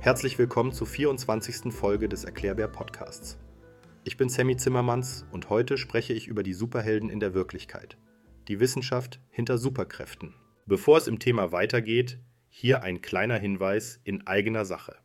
Herzlich 0.00 0.38
willkommen 0.38 0.72
zur 0.72 0.86
24. 0.86 1.72
Folge 1.72 2.08
des 2.08 2.24
Erklärbär 2.24 2.68
Podcasts. 2.68 3.38
Ich 4.04 4.16
bin 4.16 4.28
Sammy 4.28 4.56
Zimmermanns 4.56 5.26
und 5.32 5.50
heute 5.50 5.78
spreche 5.78 6.12
ich 6.12 6.28
über 6.28 6.42
die 6.42 6.54
Superhelden 6.54 7.10
in 7.10 7.20
der 7.20 7.34
Wirklichkeit. 7.34 7.98
Die 8.48 8.58
Wissenschaft 8.58 9.20
hinter 9.30 9.58
Superkräften. 9.58 10.34
Bevor 10.66 10.98
es 10.98 11.08
im 11.08 11.18
Thema 11.18 11.52
weitergeht, 11.52 12.18
hier 12.48 12.82
ein 12.82 13.02
kleiner 13.02 13.38
Hinweis 13.38 14.00
in 14.04 14.26
eigener 14.26 14.64
Sache. 14.64 14.96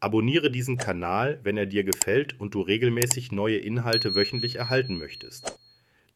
Abonniere 0.00 0.50
diesen 0.50 0.76
Kanal, 0.76 1.40
wenn 1.44 1.56
er 1.56 1.66
dir 1.66 1.84
gefällt 1.84 2.38
und 2.40 2.54
du 2.54 2.60
regelmäßig 2.60 3.32
neue 3.32 3.58
Inhalte 3.58 4.14
wöchentlich 4.14 4.56
erhalten 4.56 4.98
möchtest. 4.98 5.58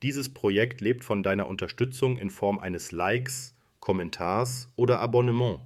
Dieses 0.02 0.34
Projekt 0.34 0.80
lebt 0.80 1.04
von 1.04 1.22
deiner 1.22 1.46
Unterstützung 1.46 2.18
in 2.18 2.30
Form 2.30 2.58
eines 2.58 2.92
Likes, 2.92 3.54
Kommentars 3.82 4.68
oder 4.76 5.00
Abonnement. 5.00 5.58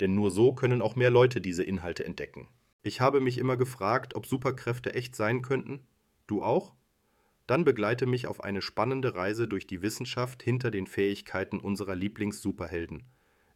Denn 0.00 0.14
nur 0.14 0.30
so 0.30 0.54
können 0.54 0.80
auch 0.80 0.96
mehr 0.96 1.10
Leute 1.10 1.42
diese 1.42 1.62
Inhalte 1.62 2.02
entdecken. 2.02 2.48
Ich 2.82 3.02
habe 3.02 3.20
mich 3.20 3.36
immer 3.36 3.58
gefragt, 3.58 4.14
ob 4.14 4.24
Superkräfte 4.24 4.94
echt 4.94 5.14
sein 5.14 5.42
könnten. 5.42 5.86
Du 6.26 6.42
auch? 6.42 6.72
Dann 7.46 7.64
begleite 7.64 8.06
mich 8.06 8.26
auf 8.26 8.42
eine 8.42 8.62
spannende 8.62 9.14
Reise 9.14 9.48
durch 9.48 9.66
die 9.66 9.82
Wissenschaft 9.82 10.42
hinter 10.42 10.70
den 10.70 10.86
Fähigkeiten 10.86 11.60
unserer 11.60 11.94
Lieblings-Superhelden. 11.94 13.04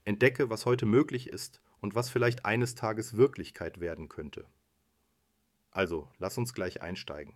Entdecke, 0.04 0.50
was 0.50 0.66
heute 0.66 0.84
möglich 0.84 1.30
ist 1.30 1.62
und 1.80 1.94
was 1.94 2.10
vielleicht 2.10 2.44
eines 2.44 2.74
Tages 2.74 3.16
Wirklichkeit 3.16 3.80
werden 3.80 4.10
könnte. 4.10 4.44
Also, 5.70 6.10
lass 6.18 6.36
uns 6.36 6.52
gleich 6.52 6.82
einsteigen. 6.82 7.32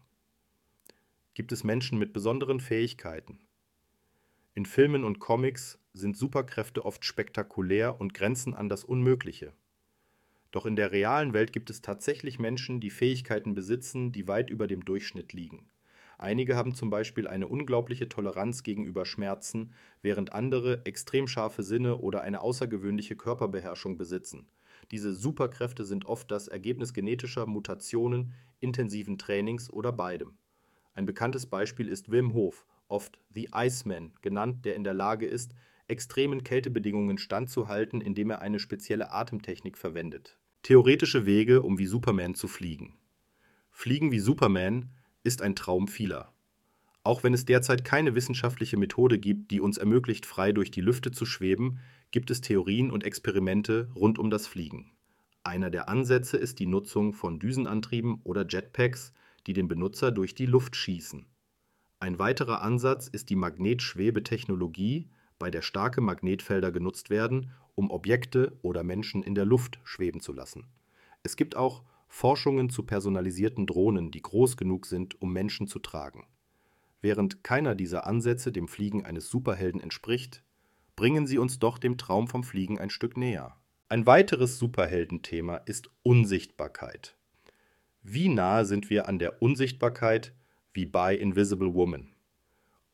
Gibt 1.33 1.53
es 1.53 1.65
Menschen 1.65 1.99
mit 1.99 2.13
besonderen 2.13 2.61
Fähigkeiten? 2.61 3.41
In 4.53 4.67
Filmen 4.67 5.05
und 5.05 5.21
Comics 5.21 5.80
sind 5.93 6.17
Superkräfte 6.17 6.85
oft 6.85 7.05
spektakulär 7.05 8.01
und 8.01 8.15
grenzen 8.15 8.55
an 8.55 8.69
das 8.69 8.85
Unmögliche. 8.85 9.53
Doch 10.51 10.67
in 10.67 10.77
der 10.77 10.93
realen 10.93 11.33
Welt 11.33 11.53
gibt 11.53 11.71
es 11.71 11.81
tatsächlich 11.81 12.39
Menschen, 12.39 12.81
die 12.81 12.91
Fähigkeiten 12.91 13.55
besitzen, 13.55 14.13
die 14.13 14.27
weit 14.27 14.51
über 14.51 14.67
dem 14.67 14.85
Durchschnitt 14.85 15.33
liegen. 15.33 15.69
Einige 16.19 16.55
haben 16.55 16.75
zum 16.75 16.91
Beispiel 16.91 17.27
eine 17.27 17.49
unglaubliche 17.49 18.09
Toleranz 18.09 18.63
gegenüber 18.63 19.07
Schmerzen, 19.07 19.73
während 20.03 20.33
andere 20.33 20.85
extrem 20.85 21.27
scharfe 21.27 21.63
Sinne 21.63 21.97
oder 21.97 22.21
eine 22.23 22.43
außergewöhnliche 22.43 23.17
Körperbeherrschung 23.17 23.97
besitzen. 23.97 24.47
Diese 24.91 25.15
Superkräfte 25.15 25.85
sind 25.85 26.05
oft 26.05 26.31
das 26.31 26.49
Ergebnis 26.49 26.93
genetischer 26.93 27.47
Mutationen, 27.47 28.35
intensiven 28.59 29.19
Trainings 29.19 29.71
oder 29.71 29.93
beidem. 29.93 30.37
Ein 30.95 31.07
bekanntes 31.07 31.47
Beispiel 31.47 31.89
ist 31.89 32.11
Wim 32.11 32.35
Hof, 32.35 32.67
oft 32.89 33.19
The 33.35 33.49
Iceman 33.55 34.13
genannt, 34.21 34.65
der 34.65 34.75
in 34.75 34.85
der 34.85 34.95
Lage 34.95 35.27
ist, 35.27 35.55
extremen 35.91 36.45
Kältebedingungen 36.45 37.19
standzuhalten, 37.19 38.01
indem 38.01 38.31
er 38.31 38.41
eine 38.41 38.59
spezielle 38.59 39.13
Atemtechnik 39.13 39.77
verwendet. 39.77 40.39
Theoretische 40.63 41.27
Wege, 41.27 41.63
um 41.63 41.79
wie 41.79 41.87
Superman 41.87 42.35
zu 42.35 42.49
fliegen. 42.49 42.95
Fliegen 43.71 44.13
wie 44.13 44.21
Superman 44.21 44.91
ist 45.23 45.43
ein 45.43 45.55
Traum 45.55 45.89
vieler. 45.89 46.33
Auch 47.03 47.25
wenn 47.25 47.33
es 47.33 47.47
derzeit 47.47 47.85
keine 47.85 48.15
wissenschaftliche 48.15 48.77
Methode 48.77 49.19
gibt, 49.19 49.51
die 49.51 49.61
uns 49.61 49.79
ermöglicht, 49.79 50.27
frei 50.27 50.53
durch 50.53 50.71
die 50.71 50.83
Lüfte 50.83 51.11
zu 51.13 51.25
schweben, 51.25 51.79
gibt 52.11 52.31
es 52.31 52.41
Theorien 52.41 52.91
und 52.91 53.05
Experimente 53.05 53.91
rund 53.95 54.19
um 54.19 54.31
das 54.31 54.47
Fliegen. 54.47 54.93
Einer 55.43 55.71
der 55.71 55.89
Ansätze 55.89 56.37
ist 56.37 56.59
die 56.59 56.67
Nutzung 56.67 57.15
von 57.15 57.39
Düsenantrieben 57.39 58.21
oder 58.25 58.47
Jetpacks, 58.47 59.13
die 59.47 59.55
den 59.55 59.69
Benutzer 59.69 60.13
durch 60.13 60.35
die 60.35 60.47
Luft 60.47 60.77
schießen. 60.77 61.27
Ein 62.01 62.19
weiterer 62.19 62.61
Ansatz 62.63 63.09
ist 63.09 63.31
die 63.31 63.37
Magnetschwebetechnologie, 63.37 65.09
bei 65.41 65.51
der 65.51 65.63
starke 65.63 66.01
Magnetfelder 66.01 66.71
genutzt 66.71 67.11
werden, 67.11 67.51
um 67.75 67.91
Objekte 67.91 68.57
oder 68.63 68.85
Menschen 68.85 69.25
in 69.25 69.35
der 69.35 69.47
Luft 69.47 69.81
schweben 69.83 70.21
zu 70.21 70.33
lassen. 70.33 70.67
Es 71.25 71.35
gibt 71.35 71.57
auch 71.57 71.83
Forschungen 72.07 72.71
zu 72.71 72.85
personalisierten 72.85 73.67
Drohnen, 73.67 74.13
die 74.13 74.23
groß 74.23 74.57
genug 74.57 74.87
sind, 74.87 75.21
um 75.21 75.33
Menschen 75.33 75.67
zu 75.67 75.79
tragen. 75.79 76.27
Während 77.01 77.43
keiner 77.43 77.75
dieser 77.75 78.07
Ansätze 78.07 78.53
dem 78.53 78.69
Fliegen 78.69 79.05
eines 79.05 79.31
Superhelden 79.31 79.81
entspricht, 79.81 80.45
bringen 80.95 81.27
sie 81.27 81.39
uns 81.39 81.59
doch 81.59 81.79
dem 81.79 81.97
Traum 81.97 82.29
vom 82.29 82.45
Fliegen 82.45 82.79
ein 82.79 82.91
Stück 82.91 83.17
näher. 83.17 83.57
Ein 83.89 84.07
weiteres 84.07 84.59
Superheldenthema 84.59 85.57
ist 85.57 85.91
Unsichtbarkeit. 86.03 87.17
Wie 88.03 88.29
nahe 88.29 88.65
sind 88.67 88.91
wir 88.91 89.09
an 89.09 89.19
der 89.19 89.41
Unsichtbarkeit 89.41 90.35
wie 90.75 90.85
bei 90.85 91.17
Invisible 91.17 91.75
Woman? 91.75 92.10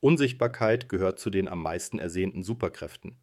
Unsichtbarkeit 0.07 0.89
gehört 0.89 1.19
zu 1.19 1.31
den 1.31 1.49
am 1.49 1.61
meisten 1.61 1.99
ersehnten 1.99 2.45
Superkräften. 2.45 3.17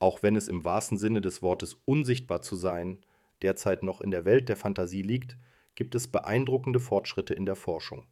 Auch 0.00 0.24
wenn 0.24 0.34
es 0.34 0.48
im 0.48 0.64
wahrsten 0.64 0.98
Sinne 0.98 1.20
des 1.20 1.40
Wortes 1.40 1.74
unsichtbar 1.84 2.42
zu 2.42 2.56
sein 2.56 2.98
derzeit 3.42 3.84
noch 3.84 4.00
in 4.00 4.10
der 4.10 4.24
Welt 4.24 4.48
der 4.48 4.56
Fantasie 4.56 5.02
liegt, 5.02 5.38
gibt 5.76 5.94
es 5.94 6.08
beeindruckende 6.08 6.80
Fortschritte 6.80 7.32
in 7.32 7.46
der 7.46 7.54
Forschung. 7.54 8.08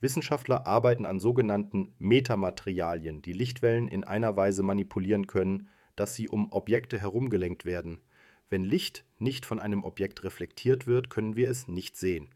Wissenschaftler 0.00 0.66
arbeiten 0.66 1.04
an 1.04 1.20
sogenannten 1.20 1.92
Metamaterialien, 1.98 3.20
die 3.20 3.34
Lichtwellen 3.34 3.88
in 3.88 4.04
einer 4.04 4.38
Weise 4.38 4.62
manipulieren 4.62 5.26
können, 5.26 5.68
dass 5.96 6.14
sie 6.14 6.30
um 6.30 6.50
Objekte 6.52 6.98
herumgelenkt 6.98 7.66
werden. 7.66 8.00
Wenn 8.48 8.64
Licht 8.64 9.04
nicht 9.18 9.44
von 9.44 9.60
einem 9.60 9.84
Objekt 9.84 10.24
reflektiert 10.24 10.86
wird, 10.86 11.10
können 11.10 11.36
wir 11.36 11.50
es 11.50 11.68
nicht 11.68 11.98
sehen. 11.98 12.30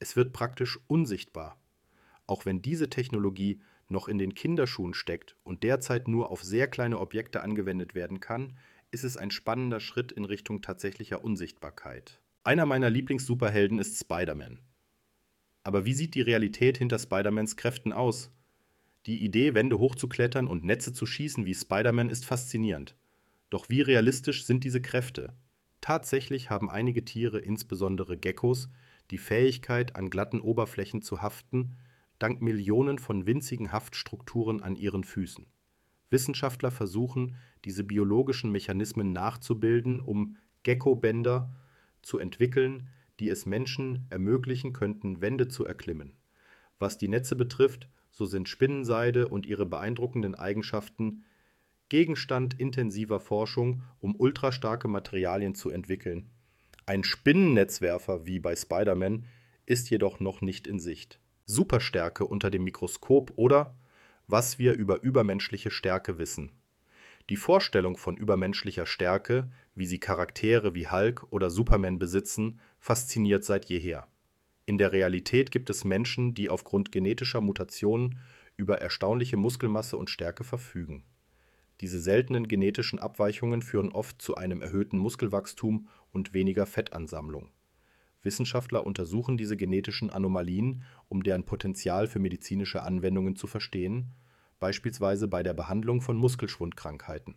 Es 0.00 0.16
wird 0.16 0.34
praktisch 0.34 0.78
unsichtbar. 0.86 1.58
Auch 2.26 2.44
wenn 2.44 2.60
diese 2.60 2.90
Technologie 2.90 3.62
noch 3.88 4.08
in 4.08 4.18
den 4.18 4.34
Kinderschuhen 4.34 4.94
steckt 4.94 5.36
und 5.44 5.62
derzeit 5.62 6.08
nur 6.08 6.30
auf 6.30 6.42
sehr 6.42 6.68
kleine 6.68 6.98
Objekte 6.98 7.42
angewendet 7.42 7.94
werden 7.94 8.20
kann, 8.20 8.58
ist 8.90 9.04
es 9.04 9.16
ein 9.16 9.30
spannender 9.30 9.80
Schritt 9.80 10.12
in 10.12 10.24
Richtung 10.24 10.62
tatsächlicher 10.62 11.22
Unsichtbarkeit. 11.24 12.20
Einer 12.44 12.66
meiner 12.66 12.90
Lieblings-Superhelden 12.90 13.78
ist 13.78 13.98
Spider-Man. 13.98 14.60
Aber 15.64 15.84
wie 15.84 15.94
sieht 15.94 16.14
die 16.14 16.22
Realität 16.22 16.78
hinter 16.78 16.98
Spider-Mans 16.98 17.56
Kräften 17.56 17.92
aus? 17.92 18.30
Die 19.06 19.24
Idee, 19.24 19.54
Wände 19.54 19.78
hochzuklettern 19.78 20.46
und 20.46 20.64
Netze 20.64 20.92
zu 20.92 21.06
schießen 21.06 21.44
wie 21.44 21.54
Spider-Man, 21.54 22.08
ist 22.08 22.24
faszinierend. 22.24 22.96
Doch 23.50 23.68
wie 23.68 23.80
realistisch 23.80 24.44
sind 24.44 24.64
diese 24.64 24.80
Kräfte? 24.80 25.34
Tatsächlich 25.80 26.50
haben 26.50 26.70
einige 26.70 27.04
Tiere, 27.04 27.38
insbesondere 27.38 28.16
Geckos, 28.16 28.68
die 29.10 29.18
Fähigkeit, 29.18 29.94
an 29.94 30.10
glatten 30.10 30.40
Oberflächen 30.40 31.02
zu 31.02 31.22
haften, 31.22 31.76
dank 32.18 32.42
Millionen 32.42 32.98
von 32.98 33.26
winzigen 33.26 33.72
Haftstrukturen 33.72 34.62
an 34.62 34.76
ihren 34.76 35.04
Füßen. 35.04 35.46
Wissenschaftler 36.10 36.70
versuchen, 36.70 37.36
diese 37.64 37.84
biologischen 37.84 38.52
Mechanismen 38.52 39.12
nachzubilden, 39.12 40.00
um 40.00 40.36
Geckobänder 40.62 41.54
zu 42.02 42.18
entwickeln, 42.18 42.88
die 43.18 43.28
es 43.28 43.46
Menschen 43.46 44.06
ermöglichen 44.10 44.72
könnten, 44.72 45.20
Wände 45.20 45.48
zu 45.48 45.64
erklimmen. 45.64 46.16
Was 46.78 46.98
die 46.98 47.08
Netze 47.08 47.36
betrifft, 47.36 47.88
so 48.10 48.26
sind 48.26 48.48
Spinnenseide 48.48 49.28
und 49.28 49.46
ihre 49.46 49.66
beeindruckenden 49.66 50.34
Eigenschaften 50.34 51.24
Gegenstand 51.88 52.58
intensiver 52.58 53.20
Forschung, 53.20 53.82
um 54.00 54.16
ultrastarke 54.16 54.88
Materialien 54.88 55.54
zu 55.54 55.70
entwickeln. 55.70 56.30
Ein 56.84 57.04
Spinnennetzwerfer 57.04 58.26
wie 58.26 58.38
bei 58.38 58.56
Spider-Man 58.56 59.26
ist 59.66 59.90
jedoch 59.90 60.20
noch 60.20 60.40
nicht 60.40 60.66
in 60.66 60.78
Sicht. 60.78 61.20
Superstärke 61.46 62.26
unter 62.26 62.50
dem 62.50 62.64
Mikroskop 62.64 63.32
oder 63.36 63.76
was 64.26 64.58
wir 64.58 64.74
über 64.74 65.02
übermenschliche 65.02 65.70
Stärke 65.70 66.18
wissen. 66.18 66.50
Die 67.30 67.36
Vorstellung 67.36 67.96
von 67.96 68.16
übermenschlicher 68.16 68.86
Stärke, 68.86 69.50
wie 69.74 69.86
sie 69.86 70.00
Charaktere 70.00 70.74
wie 70.74 70.88
Hulk 70.88 71.24
oder 71.30 71.50
Superman 71.50 72.00
besitzen, 72.00 72.60
fasziniert 72.80 73.44
seit 73.44 73.66
jeher. 73.66 74.08
In 74.64 74.78
der 74.78 74.90
Realität 74.90 75.52
gibt 75.52 75.70
es 75.70 75.84
Menschen, 75.84 76.34
die 76.34 76.50
aufgrund 76.50 76.90
genetischer 76.90 77.40
Mutationen 77.40 78.18
über 78.56 78.80
erstaunliche 78.80 79.36
Muskelmasse 79.36 79.96
und 79.96 80.10
Stärke 80.10 80.42
verfügen. 80.42 81.04
Diese 81.80 82.00
seltenen 82.00 82.48
genetischen 82.48 82.98
Abweichungen 82.98 83.62
führen 83.62 83.92
oft 83.92 84.20
zu 84.20 84.34
einem 84.34 84.62
erhöhten 84.62 84.98
Muskelwachstum 84.98 85.88
und 86.10 86.34
weniger 86.34 86.66
Fettansammlung 86.66 87.50
Wissenschaftler 88.26 88.84
untersuchen 88.84 89.38
diese 89.38 89.56
genetischen 89.56 90.10
Anomalien, 90.10 90.82
um 91.08 91.22
deren 91.22 91.44
Potenzial 91.44 92.06
für 92.06 92.18
medizinische 92.18 92.82
Anwendungen 92.82 93.36
zu 93.36 93.46
verstehen, 93.46 94.12
beispielsweise 94.60 95.28
bei 95.28 95.42
der 95.42 95.54
Behandlung 95.54 96.02
von 96.02 96.18
Muskelschwundkrankheiten. 96.18 97.36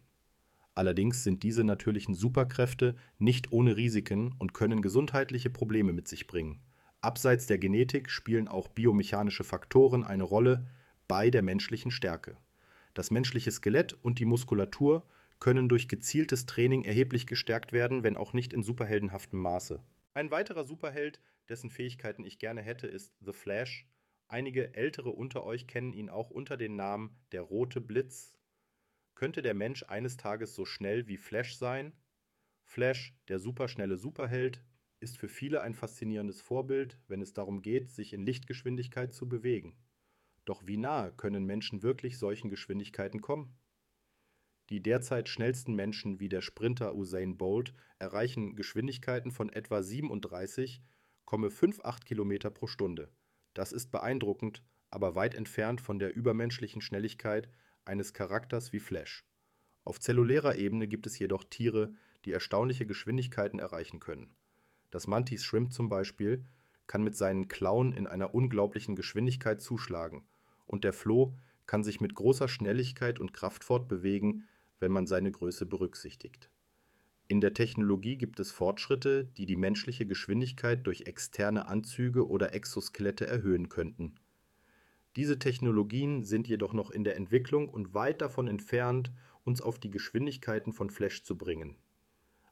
Allerdings 0.75 1.24
sind 1.24 1.44
diese 1.44 1.63
natürlichen 1.63 2.15
Superkräfte 2.15 2.95
nicht 3.18 3.51
ohne 3.51 3.77
Risiken 3.77 4.33
und 4.38 4.53
können 4.53 4.81
gesundheitliche 4.81 5.50
Probleme 5.50 5.94
mit 5.94 6.07
sich 6.07 6.27
bringen. 6.27 6.59
Abseits 7.01 7.47
der 7.47 7.57
Genetik 7.57 8.09
spielen 8.09 8.47
auch 8.47 8.68
biomechanische 8.68 9.44
Faktoren 9.44 10.03
eine 10.03 10.24
Rolle 10.24 10.68
bei 11.07 11.30
der 11.30 11.42
menschlichen 11.42 11.92
Stärke. 11.92 12.38
Das 12.94 13.12
menschliche 13.12 13.51
Skelett 13.51 13.94
und 14.01 14.19
die 14.19 14.25
Muskulatur 14.25 15.06
können 15.39 15.69
durch 15.69 15.88
gezieltes 15.88 16.45
Training 16.45 16.83
erheblich 16.83 17.27
gestärkt 17.27 17.71
werden, 17.71 18.03
wenn 18.03 18.18
auch 18.18 18.33
nicht 18.33 18.51
in 18.51 18.63
superheldenhaftem 18.63 19.39
Maße 19.39 19.81
ein 20.13 20.31
weiterer 20.31 20.63
Superheld, 20.63 21.21
dessen 21.50 21.69
Fähigkeiten 21.69 22.23
ich 22.23 22.39
gerne 22.39 22.61
hätte, 22.61 22.88
ist 22.88 23.15
The 23.19 23.33
Flash. 23.33 23.88
Einige 24.27 24.73
ältere 24.75 25.09
unter 25.09 25.44
euch 25.44 25.67
kennen 25.67 25.94
ihn 25.94 26.09
auch 26.09 26.29
unter 26.29 26.57
dem 26.57 26.75
Namen 26.75 27.17
der 27.31 27.41
Rote 27.41 27.81
Blitz. 27.81 28.35
Könnte 29.15 29.41
der 29.41 29.53
Mensch 29.53 29.83
eines 29.83 30.17
Tages 30.17 30.56
so 30.56 30.65
schnell 30.65 31.07
wie 31.07 31.17
Flash 31.17 31.57
sein? 31.57 31.94
Flash, 32.63 33.15
der 33.27 33.39
superschnelle 33.39 33.97
Superheld, 33.97 34.63
ist 35.00 35.17
für 35.17 35.29
viele 35.29 35.61
ein 35.61 35.73
faszinierendes 35.73 36.41
Vorbild, 36.41 37.00
wenn 37.07 37.21
es 37.21 37.33
darum 37.33 37.61
geht, 37.61 37.89
sich 37.89 38.13
in 38.13 38.21
Lichtgeschwindigkeit 38.21 39.13
zu 39.13 39.27
bewegen. 39.27 39.77
Doch 40.45 40.67
wie 40.67 40.77
nahe 40.77 41.11
können 41.13 41.45
Menschen 41.45 41.83
wirklich 41.83 42.17
solchen 42.17 42.50
Geschwindigkeiten 42.50 43.21
kommen? 43.21 43.57
Die 44.69 44.81
derzeit 44.83 45.30
schnellsten 45.30 45.74
Menschen 45.74 46.19
wie 46.19 46.30
der 46.30 46.42
Sprinter 46.42 46.95
Usain 46.95 47.38
Bolt 47.38 47.74
erreichen 47.98 48.56
Geschwindigkeiten 48.56 49.31
von 49.31 49.50
etwa 49.50 49.80
37,58 49.80 52.06
km 52.06 52.54
pro 52.54 52.68
Stunde. 52.68 53.10
Das 53.56 53.71
ist 53.71 53.89
beeindruckend, 53.89 54.62
aber 54.92 55.16
weit 55.16 55.33
entfernt 55.33 55.81
von 55.81 55.98
der 55.98 56.16
übermenschlichen 56.16 56.81
Schnelligkeit 56.81 57.50
eines 57.83 58.13
Charakters 58.13 58.71
wie 58.71 58.80
Flash. 58.80 59.25
Auf 59.86 60.00
zellulärer 60.00 60.56
Ebene 60.56 60.88
gibt 60.88 61.07
es 61.07 61.18
jedoch 61.18 61.44
Tiere, 61.44 61.95
die 62.25 62.31
erstaunliche 62.31 62.86
Geschwindigkeiten 62.86 63.57
erreichen 63.57 64.00
können. 64.00 64.36
Das 64.92 65.07
Mantis 65.07 65.44
Shrimp 65.44 65.74
zum 65.74 65.89
Beispiel 65.89 66.45
kann 66.86 67.04
mit 67.04 67.16
seinen 67.16 67.48
Klauen 67.48 67.94
in 67.94 68.06
einer 68.06 68.36
unglaublichen 68.36 68.95
Geschwindigkeit 68.95 69.62
zuschlagen, 69.62 70.27
und 70.68 70.83
der 70.83 70.94
Floh 70.94 71.36
kann 71.66 71.83
sich 71.83 72.01
mit 72.01 72.13
großer 72.13 72.48
Schnelligkeit 72.48 73.19
und 73.19 73.33
Kraft 73.33 73.63
fortbewegen, 73.63 74.48
wenn 74.79 74.91
man 74.91 75.07
seine 75.07 75.31
Größe 75.31 75.65
berücksichtigt. 75.65 76.49
In 77.27 77.41
der 77.41 77.53
Technologie 77.53 78.17
gibt 78.17 78.39
es 78.39 78.51
Fortschritte, 78.51 79.25
die 79.37 79.45
die 79.45 79.55
menschliche 79.55 80.07
Geschwindigkeit 80.07 80.87
durch 80.87 81.01
externe 81.01 81.67
Anzüge 81.67 82.27
oder 82.27 82.55
Exoskelette 82.55 83.27
erhöhen 83.27 83.69
könnten. 83.69 84.15
Diese 85.15 85.37
Technologien 85.37 86.23
sind 86.23 86.47
jedoch 86.47 86.73
noch 86.73 86.89
in 86.89 87.03
der 87.03 87.17
Entwicklung 87.17 87.69
und 87.69 87.93
weit 87.93 88.21
davon 88.21 88.47
entfernt, 88.47 89.11
uns 89.43 89.61
auf 89.61 89.77
die 89.77 89.91
Geschwindigkeiten 89.91 90.73
von 90.73 90.89
Flash 90.89 91.23
zu 91.23 91.37
bringen. 91.37 91.75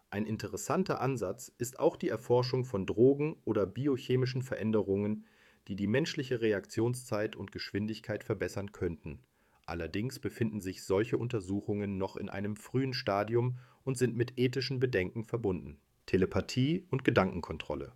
Ein 0.10 0.26
interessanter 0.26 1.02
Ansatz 1.02 1.52
ist 1.58 1.80
auch 1.80 1.98
die 1.98 2.10
Erforschung 2.10 2.64
von 2.64 2.86
Drogen 2.86 3.36
oder 3.46 3.66
biochemischen 3.66 4.42
Veränderungen, 4.42 5.26
die 5.68 5.76
die 5.76 5.88
menschliche 5.88 6.40
Reaktionszeit 6.42 7.36
und 7.36 7.52
Geschwindigkeit 7.52 8.24
verbessern 8.24 8.72
könnten 8.72 9.20
Allerdings 9.68 10.20
befinden 10.20 10.62
sich 10.62 10.84
solche 10.84 11.18
Untersuchungen 11.18 11.98
noch 11.98 12.16
in 12.16 12.30
einem 12.30 12.56
frühen 12.56 12.94
Stadium 12.94 13.58
und 13.84 13.98
sind 13.98 14.16
mit 14.16 14.40
ethischen 14.40 14.80
Bedenken 14.80 15.26
verbunden. 15.26 15.78
Telepathie 16.06 16.86
und 16.90 17.04
Gedankenkontrolle. 17.04 17.92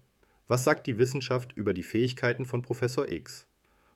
Was 0.50 0.66
sagt 0.66 0.86
die 0.86 0.98
Wissenschaft 0.98 1.54
über 1.54 1.74
die 1.74 1.84
Fähigkeiten 1.84 2.46
von 2.46 2.62
Professor 2.62 3.10
X? 3.10 3.48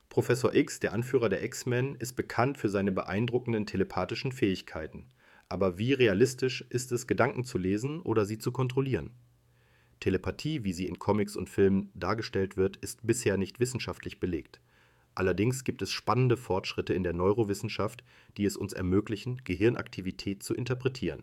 Professor 0.08 0.54
X, 0.54 0.80
der 0.80 0.94
Anführer 0.94 1.28
der 1.28 1.44
X-Men, 1.44 1.96
ist 1.96 2.14
bekannt 2.14 2.56
für 2.56 2.70
seine 2.70 2.92
beeindruckenden 2.92 3.66
telepathischen 3.66 4.32
Fähigkeiten. 4.32 5.10
Aber 5.50 5.76
wie 5.76 5.92
realistisch 5.92 6.64
ist 6.70 6.92
es, 6.92 7.06
Gedanken 7.06 7.44
zu 7.44 7.58
lesen 7.58 8.00
oder 8.00 8.24
sie 8.24 8.38
zu 8.38 8.52
kontrollieren? 8.52 9.10
Telepathie, 10.00 10.64
wie 10.64 10.72
sie 10.72 10.86
in 10.86 10.98
Comics 10.98 11.36
und 11.36 11.50
Filmen 11.50 11.90
dargestellt 11.94 12.56
wird, 12.56 12.78
ist 12.78 13.06
bisher 13.06 13.36
nicht 13.36 13.60
wissenschaftlich 13.60 14.18
belegt. 14.18 14.60
Allerdings 15.16 15.64
gibt 15.64 15.80
es 15.80 15.92
spannende 15.92 16.36
Fortschritte 16.36 16.92
in 16.92 17.02
der 17.02 17.14
Neurowissenschaft, 17.14 18.04
die 18.36 18.44
es 18.44 18.54
uns 18.54 18.74
ermöglichen, 18.74 19.40
Gehirnaktivität 19.44 20.42
zu 20.42 20.54
interpretieren. 20.54 21.22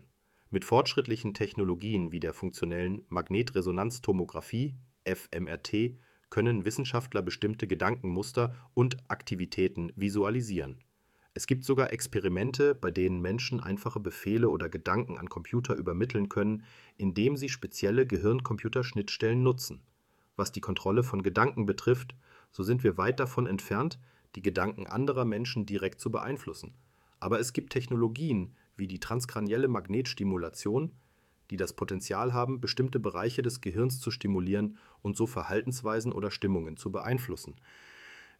Mit 0.50 0.64
fortschrittlichen 0.64 1.32
Technologien 1.32 2.10
wie 2.10 2.18
der 2.18 2.34
funktionellen 2.34 3.02
Magnetresonanztomographie 3.08 4.74
(fMRT) 5.04 5.96
können 6.28 6.64
Wissenschaftler 6.64 7.22
bestimmte 7.22 7.68
Gedankenmuster 7.68 8.56
und 8.74 8.96
Aktivitäten 9.08 9.92
visualisieren. 9.94 10.82
Es 11.32 11.46
gibt 11.46 11.64
sogar 11.64 11.92
Experimente, 11.92 12.74
bei 12.74 12.90
denen 12.90 13.20
Menschen 13.20 13.60
einfache 13.60 14.00
Befehle 14.00 14.48
oder 14.48 14.68
Gedanken 14.68 15.18
an 15.18 15.28
Computer 15.28 15.76
übermitteln 15.76 16.28
können, 16.28 16.64
indem 16.96 17.36
sie 17.36 17.48
spezielle 17.48 18.08
Gehirn-Computer-Schnittstellen 18.08 19.44
nutzen. 19.44 19.82
Was 20.34 20.50
die 20.50 20.60
Kontrolle 20.60 21.04
von 21.04 21.22
Gedanken 21.22 21.64
betrifft 21.64 22.16
so 22.54 22.62
sind 22.62 22.84
wir 22.84 22.96
weit 22.96 23.18
davon 23.18 23.48
entfernt, 23.48 23.98
die 24.36 24.42
Gedanken 24.42 24.86
anderer 24.86 25.24
Menschen 25.24 25.66
direkt 25.66 26.00
zu 26.00 26.12
beeinflussen. 26.12 26.72
Aber 27.18 27.40
es 27.40 27.52
gibt 27.52 27.72
Technologien 27.72 28.54
wie 28.76 28.86
die 28.86 29.00
transkranielle 29.00 29.66
Magnetstimulation, 29.66 30.92
die 31.50 31.56
das 31.56 31.72
Potenzial 31.72 32.32
haben, 32.32 32.60
bestimmte 32.60 33.00
Bereiche 33.00 33.42
des 33.42 33.60
Gehirns 33.60 33.98
zu 33.98 34.12
stimulieren 34.12 34.78
und 35.02 35.16
so 35.16 35.26
Verhaltensweisen 35.26 36.12
oder 36.12 36.30
Stimmungen 36.30 36.76
zu 36.76 36.92
beeinflussen. 36.92 37.56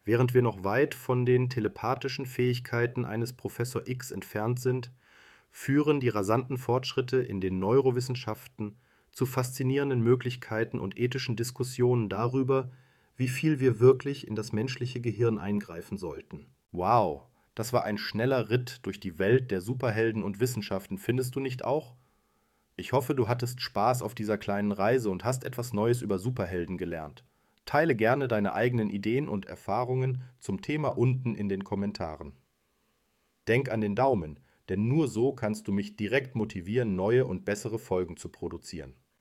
Während 0.05 0.33
wir 0.33 0.41
noch 0.41 0.63
weit 0.63 0.95
von 0.95 1.25
den 1.25 1.49
telepathischen 1.49 2.25
Fähigkeiten 2.25 3.03
eines 3.03 3.33
Professor 3.33 3.85
X 3.85 4.11
entfernt 4.11 4.61
sind, 4.61 4.91
führen 5.51 5.99
die 5.99 6.09
rasanten 6.09 6.57
Fortschritte 6.57 7.17
in 7.17 7.41
den 7.41 7.59
Neurowissenschaften 7.59 8.77
zu 9.11 9.25
faszinierenden 9.25 10.01
Möglichkeiten 10.01 10.79
und 10.79 10.97
ethischen 10.97 11.35
Diskussionen 11.35 12.07
darüber, 12.07 12.71
wie 13.17 13.27
viel 13.27 13.59
wir 13.59 13.79
wirklich 13.79 14.27
in 14.27 14.35
das 14.35 14.51
menschliche 14.51 15.01
Gehirn 15.01 15.37
eingreifen 15.37 15.97
sollten. 15.97 16.45
Wow, 16.71 17.23
das 17.55 17.71
war 17.71 17.85
ein 17.85 17.97
schneller 17.97 18.49
Ritt 18.49 18.79
durch 18.83 18.99
die 18.99 19.17
Welt 19.17 19.51
der 19.51 19.61
Superhelden 19.61 20.23
und 20.23 20.39
Wissenschaften, 20.39 20.97
findest 20.97 21.35
du 21.35 21.39
nicht 21.39 21.63
auch? 21.63 21.95
Ich 22.75 22.91
hoffe, 22.91 23.15
du 23.15 23.29
hattest 23.29 23.61
Spaß 23.61 24.01
auf 24.01 24.15
dieser 24.15 24.37
kleinen 24.37 24.73
Reise 24.73 25.09
und 25.09 25.23
hast 25.23 25.45
etwas 25.45 25.71
Neues 25.71 26.01
über 26.01 26.19
Superhelden 26.19 26.77
gelernt. 26.77 27.23
Teile 27.63 27.95
gerne 27.95 28.27
deine 28.27 28.53
eigenen 28.53 28.89
Ideen 28.89 29.29
und 29.29 29.45
Erfahrungen 29.45 30.23
zum 30.39 30.61
Thema 30.61 30.89
unten 30.89 31.33
in 31.35 31.47
den 31.47 31.63
Kommentaren. 31.63 32.33
Denk 33.47 33.71
an 33.71 33.79
den 33.79 33.95
Daumen, 33.95 34.39
denn 34.67 34.87
nur 34.87 35.07
so 35.07 35.31
kannst 35.31 35.67
du 35.67 35.71
mich 35.71 35.95
direkt 35.95 36.35
motivieren, 36.35 36.95
neue 36.95 37.25
und 37.25 37.45
bessere 37.45 37.79
Folgen 37.79 38.17
zu 38.17 38.29
produzieren. 38.29 38.95